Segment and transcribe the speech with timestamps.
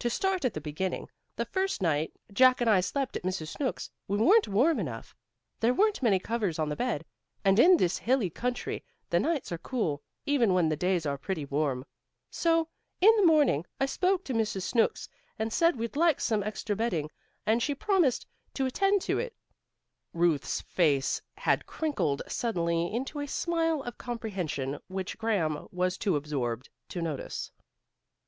[0.00, 3.46] To start at the beginning, the first night Jack and I slept at Mrs.
[3.54, 5.14] Snooks', we weren't warm enough.
[5.60, 7.04] There weren't many covers on the bed,
[7.44, 11.44] and in this hilly country the nights are cool, even when the days are pretty
[11.44, 11.84] warm.
[12.28, 12.66] So,
[13.00, 14.62] in the morning, I spoke to Mrs.
[14.62, 17.08] Snooks, and said we'd like some extra bedding,
[17.46, 19.36] and she promised to attend to it."
[20.12, 26.68] Ruth's face had crinkled suddenly into a smile of comprehension, which Graham was too absorbed
[26.88, 27.52] to notice.